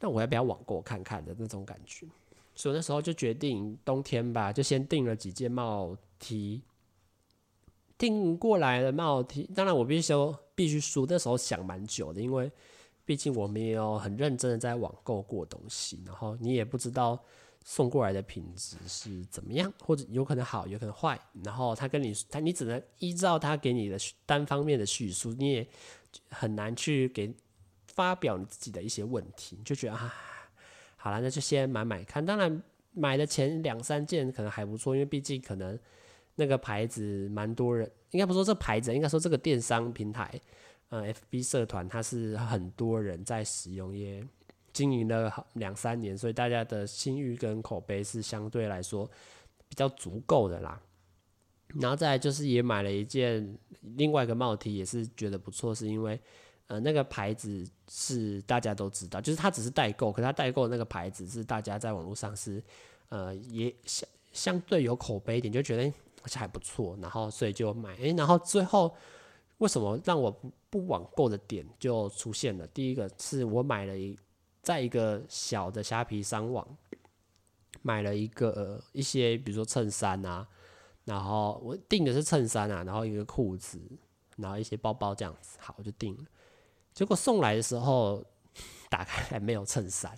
[0.01, 2.07] 那我要不要网购看看的那种感觉，
[2.55, 6.63] 所以那时候就决定冬天吧，就先订了几件帽 T，
[7.99, 9.43] 订过来的帽 T。
[9.55, 10.13] 当然我必须，
[10.55, 12.51] 必须说那时候想蛮久的，因为
[13.05, 17.23] 毕竟我没有很认真的在网购过东西，然后你也不知道
[17.63, 21.19] 送过来的品质是怎么样，或者有可能好，有可能坏。
[21.43, 25.67] 然后他跟你他，你只能依照他给你的单方面的叙述，你也
[26.29, 27.31] 很难去给。
[28.01, 30.11] 发表你自己的一些问题，你就觉得啊，
[30.97, 32.25] 好了，那就先买买看。
[32.25, 35.77] 当然，买的前两三件可能还不错，因为毕竟可能
[36.33, 40.33] 那个牌子蛮多人，应该不说这牌子，应该说这个电商平台，
[40.89, 44.27] 呃，FB 社团它是很多人在使用，也
[44.73, 49.07] 经营了两三年，所以大家的信誉跟口碑是相对来说
[49.69, 50.81] 比较足够的啦。
[51.79, 53.55] 然后再就是也买了一件
[53.95, 56.19] 另外一个帽 T，也是觉得不错，是因为。
[56.71, 62.63] 呃，那个牌子是大家都知道，就是他只是代购，可是他代购那个牌子是大家在网络上是，
[63.09, 65.83] 呃，也相相对有口碑一点，就觉得
[66.23, 68.95] 而且还不错，然后所以就买，诶，然后最后
[69.57, 72.65] 为什么让我不不网购的点就出现了？
[72.67, 74.17] 第一个是我买了一
[74.61, 76.65] 在一个小的虾皮商网
[77.81, 80.47] 买了一个、呃、一些，比如说衬衫啊，
[81.03, 83.77] 然后我订的是衬衫啊，然后一个裤子，
[84.37, 86.23] 然后一些包包这样子，好，我就订了。
[86.93, 88.23] 结果送来的时候，
[88.89, 90.11] 打开来没有衬衫，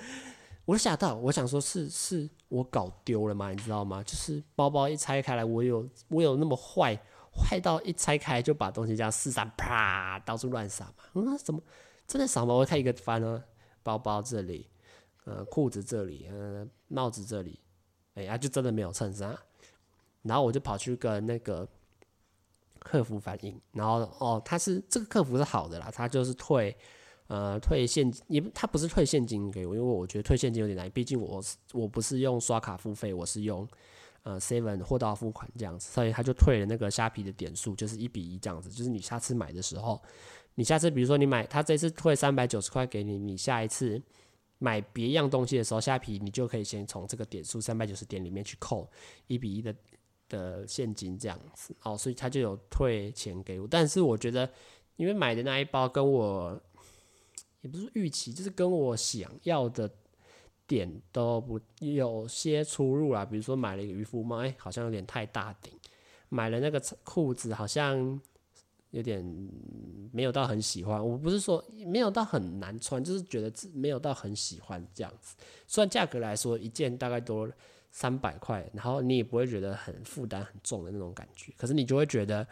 [0.64, 3.50] 我吓到，我想说是是我搞丢了吗？
[3.50, 4.02] 你知道吗？
[4.02, 6.98] 就是包包一拆开来，我有我有那么坏
[7.30, 11.04] 坏到一拆开就把东西这样四散啪到处乱撒嘛？
[11.14, 11.60] 嗯，怎么
[12.06, 12.54] 真的扫吗？
[12.54, 13.44] 我看一个翻呢，
[13.82, 14.68] 包包这里，
[15.24, 17.60] 呃，裤子这里，呃，帽子这里，
[18.14, 19.38] 哎呀，就真的没有衬衫，
[20.22, 21.68] 然后我就跑去跟那个。
[22.86, 26.72] 客服反映，然后哦，他是这个客服是好的啦，他就是退
[27.26, 33.68] 呃退现金，也他不是退现金给我，因为我觉得退现金有点难，毕竟我我不是用刷卡付费，我是用
[34.22, 40.00] 呃 Seven 货到付款这样子，所以他就退了那个虾皮的点数，就是一比一这样子，就是你下次买的时候，
[40.54, 44.00] 你下次比如说你买他这次退三百九十块给你，你下一次
[44.58, 48.88] 买别样东西的时候，虾皮你就可以先从这个点数三百九十点里面去扣
[49.26, 49.74] 一比一的。
[50.28, 54.50] 的现金这样子哦，所以他就有退钱给我，但是我觉得，
[54.96, 56.60] 因为买的那一包跟我
[57.60, 59.90] 也不是预期，就是跟我想要的
[60.66, 63.24] 点都不有些出入啦。
[63.24, 65.72] 比如说买了一个渔夫帽，哎，好像有点太大顶；
[66.28, 68.20] 买了那个裤子，好像
[68.90, 69.24] 有点
[70.12, 71.04] 没有到很喜欢。
[71.04, 75.36] 我不是说没有到很难穿，就是觉得没有到很喜欢这样子。
[75.66, 77.48] 虽然价格来说，一件大概多。
[77.96, 82.46] 三百块，然后你也不会觉得很负担很重的那种感觉，可是你就会觉得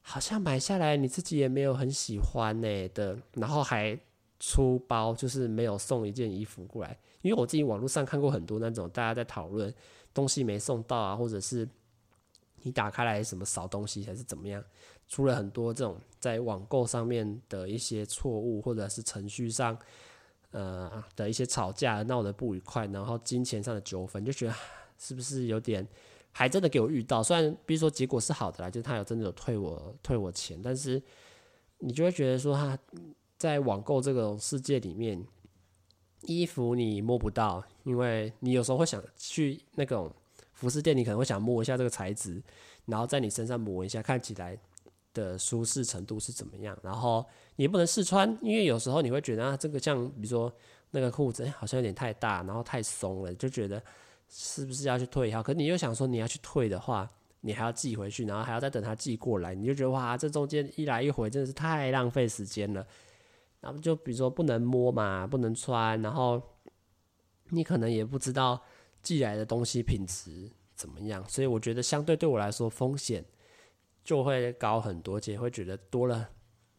[0.00, 3.94] 好像买下来你自己也没有很喜欢呢的，然后还
[4.40, 6.98] 出包，就是没有送一件衣服过来。
[7.20, 9.72] 因为我自己网络上看过很多那种大家在讨论
[10.14, 11.68] 东西没送到啊，或者是
[12.62, 14.64] 你打开来什么少东西还是怎么样，
[15.08, 19.76] 出了很多这种在网购上面的一些错误，或者是程序上。
[20.52, 24.54] 呃的一些吵架闹得不愉快，然后金钱上的纠纷，就觉得
[24.98, 25.86] 是不是有点
[26.30, 27.22] 还真的给我遇到？
[27.22, 31.02] 虽然比如说结果是好的啦，就是他有真的有退我退我钱，但是
[31.78, 32.78] 你就会觉得说他
[33.36, 35.22] 在网购这个世界里面，
[36.22, 40.14] 衣服你摸不到，因为你有时候会想去那种
[40.52, 42.42] 服饰店，你可能会想摸一下这个材质，
[42.86, 44.58] 然后在你身上摸一下，看起来
[45.12, 47.26] 的舒适程度是怎么样，然后。
[47.56, 50.52] 也不能试穿，因为有时候你会觉得啊，这个像比如说
[50.90, 53.82] 那个裤子，欸，好像有点太大，然后太松了，就觉得
[54.28, 55.42] 是不是要去退一下？
[55.42, 57.10] 可是你又想说你要去退的话，
[57.40, 62.86] 你还要寄回去，然后还要再等他寄过来，你就觉得哇，这中间一来一回真的是太浪费时间了。
[63.60, 66.42] 然后就比如说不能摸嘛，不能穿，然后
[67.50, 68.60] 你可能也不知道
[69.02, 73.24] 寄来的东西品质怎么样，所以我觉得相对对我来说风险
[74.02, 76.28] 就会高很多，且会觉得多了。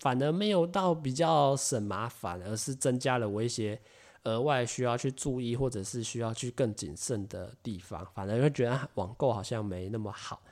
[0.04, 3.80] 反而没有到比较省麻烦，而是增加了我一些
[4.24, 8.06] 额外需要去注意，或者是需要去更谨慎的地方。
[8.14, 10.44] 反而会觉得网购好像没那么好，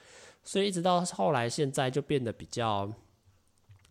[0.41, 2.89] 所以一直到后来现在就变得比较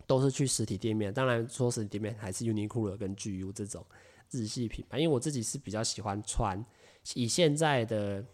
[0.07, 1.13] 都是去实体店面。
[1.13, 3.85] 当然说实体店面还是 Uniqlo 跟 GU 这种
[4.31, 6.65] 日系品牌，因为我自己是比较喜欢穿，
[7.13, 8.25] 以现在的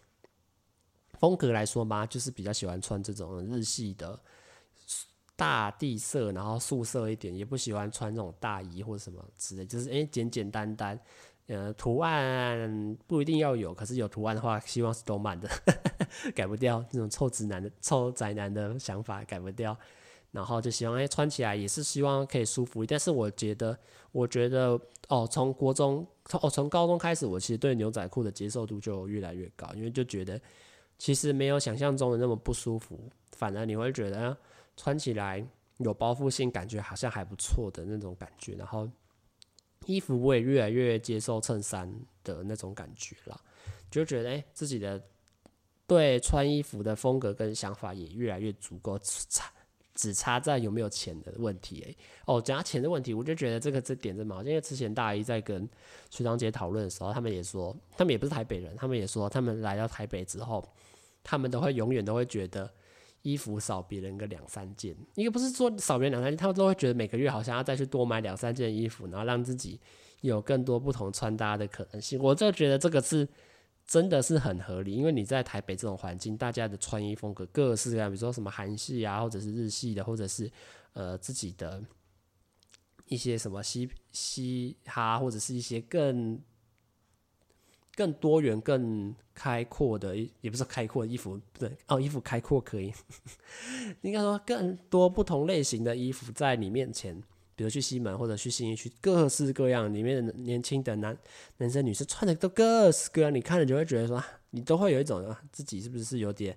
[1.19, 4.17] 风格来说嘛，就是比较喜欢穿这种日系的。
[5.37, 10.99] 大地色，然后素色一点，也不喜欢穿这种大衣或者什么之类，就是诶简简单单，
[11.45, 15.47] 呃，图案不一定要有，可是有图案的话，希望是动漫的，
[16.33, 19.77] 改不掉那种臭直男的臭宅男的想法，改不掉。
[20.31, 23.77] 然后就希望诶穿起来也是希望可以舒服，但是我觉得，
[24.11, 30.39] 我觉得哦，从国中从哦从高中开始，我其实对牛仔裤的接受度就越来越高，因为就觉得
[30.97, 32.99] 其实没有想象中的那么不舒服，
[33.31, 34.35] 反而你会觉得。
[34.77, 35.45] 穿起来
[35.79, 38.53] 有包覆性，感觉好像还不错的那种感觉。
[38.53, 38.87] 然后
[39.85, 41.91] 衣服我也越来越接受衬衫
[42.23, 43.41] 的那种感觉了，
[43.89, 45.03] 就觉得诶、自己的
[45.85, 49.51] 对穿衣服的风格跟想法也越来越足够，只差
[49.95, 55.67] 只差在有没有钱的问题诶、哦，讲到钱的问题，我就觉得这个这点真蛮好，因为之前大一在跟
[56.11, 60.63] 学长姐讨论的时候，他们也说，他们也不是台北人，他们也说，他们来到台北之后，
[61.23, 62.71] 他们都会永远都会觉得。
[63.27, 69.79] 衣服少别人个两三件，一个不是说少别人两三件，他们都会觉得每个月好像要再去多买两三件衣服，然后让自己
[70.21, 72.17] 有更多不同穿搭的可能性。
[72.21, 73.27] 我就觉得这个是
[73.85, 80.49] 真的是很合理，因为你在台北这种环境，大家的穿衣风格各式各样，比如说什么韩系啊，或者是日系的，或者是
[80.93, 81.83] 呃自己的
[83.07, 86.41] 一些什么嘻嘻哈，或者是一些更。
[87.97, 92.93] 更多元、更开阔的，也不是开阔的衣服，不对哦，衣服开阔可以，
[94.01, 97.19] 应该说更多不同类型的衣服在你面前，
[97.55, 101.17] 比如去西门或者去信义区，各式各样，里面的年轻的男
[101.57, 106.55] 男生女生穿的都各式各样，你看了就会觉得说，你都会有一种自己是不是有点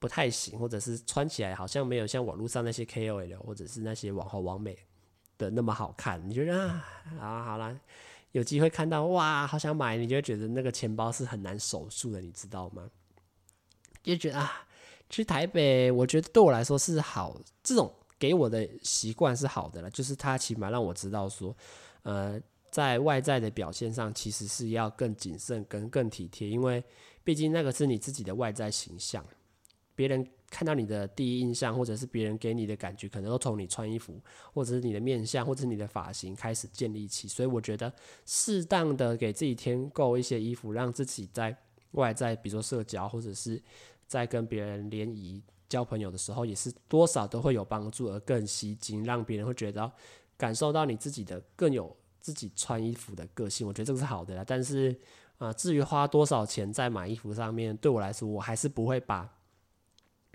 [0.00, 4.76] 不太行，或者是穿起来好像没有像网络上那些 KOL 或者是那些网红网美
[5.38, 6.84] 的那么好看，你觉得啊，
[7.20, 7.78] 好，好啦。
[8.32, 12.90] 有机会看到哇，好想买，你就觉得那个钱包是很难守住的，你知道吗？
[14.02, 14.66] 就觉得啊，
[15.08, 21.54] 去台北，我觉得对我来说是好，这种给我的习惯是好的了，就是它起码让我知道说，
[22.02, 26.82] 呃，在外在的表现上，其实是要更谨慎跟更体贴，因为
[27.22, 29.24] 毕竟那个是你自己的外在形象，
[29.94, 34.20] 别人看到你的第一印象，或者是别人给你的感觉，可能都从你穿衣服，
[34.52, 37.26] 或者是你的面相，或者是你的发型开始建立起。
[37.26, 37.90] 所以我觉得，
[38.26, 41.56] 适当的给自己添购一些衣服，让自己在
[41.92, 43.60] 外在，比如说社交，或者是
[44.06, 49.90] 在跟别人联谊、交朋友的时候，也是多少都会有帮助，而更吸睛，让别人会觉得
[50.36, 53.66] 感受到你自己的更有自己穿衣服的个性。
[53.66, 54.44] 我觉得这个是好的啦。
[54.46, 54.94] 但是
[55.38, 59.28] 啊、至于花多少钱在买衣服上面，对我来说，我还是不会把。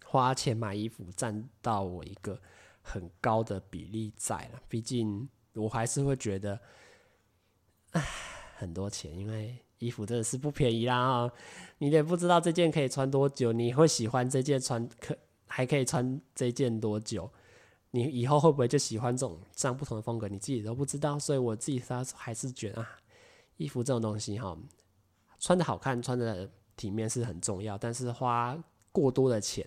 [0.09, 2.39] 花钱买衣服占到我一个
[2.81, 6.57] 很高的比例在了，毕竟我还是会觉得，
[7.91, 8.01] 唉，
[8.55, 11.29] 很多钱，因为衣服真的是不便宜啦！
[11.79, 17.29] 你也不知道这件可以穿多久，你会喜欢这件穿可还可以穿这件多久？
[17.91, 20.29] 你以后会不会就喜欢这种这样不同的风格？
[20.29, 22.87] 你自己都不知道，所以我自己他还是觉得啊，
[23.57, 24.57] 衣服这种东西哈，
[25.37, 28.57] 穿得好看、穿得体面是很重要，但是花
[28.97, 29.63] 过多的钱。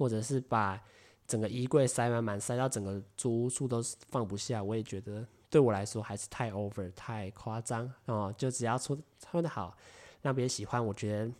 [0.00, 0.82] 或者是把
[1.26, 8.34] 整个衣柜塞满满，塞到整个租屋处都放不下，我也觉得对我来说还是太 over，太夸张哦。
[8.38, 9.76] 就只要穿穿得好，
[10.22, 11.30] 让别人喜欢，我觉得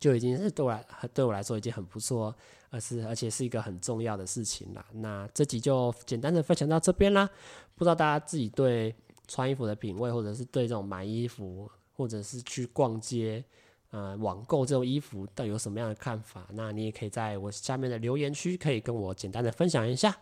[0.00, 2.34] 就已经是对我来对我来说已经很不错，
[2.70, 4.82] 而是而且是一个很重要的事情了。
[4.92, 7.28] 那这集就简单的分享到这边啦。
[7.74, 8.96] 不知道大家自己对
[9.28, 13.44] 穿衣服的品味，或者是对这种买衣服，或者是去逛街。
[13.92, 16.46] 呃，网购这种衣服到底有什么样的看法？
[16.54, 20.16] 那你也可以在我下面的留言区，可以跟我简单的分享一下。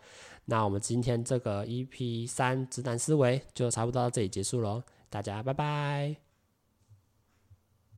[0.45, 6.30] 那我们今天这个 EP 三直男思维就差不多到这里结束喽，大家拜拜。